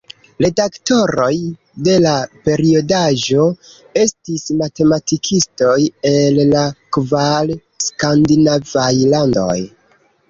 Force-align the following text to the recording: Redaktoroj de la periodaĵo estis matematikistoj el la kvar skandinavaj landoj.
Redaktoroj 0.43 1.33
de 1.87 1.97
la 2.05 2.13
periodaĵo 2.47 3.45
estis 4.05 4.47
matematikistoj 4.63 5.77
el 6.13 6.43
la 6.57 6.65
kvar 6.99 7.55
skandinavaj 7.89 8.91
landoj. 9.17 9.59